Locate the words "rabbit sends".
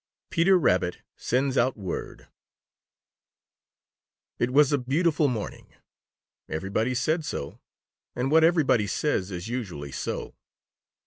0.57-1.59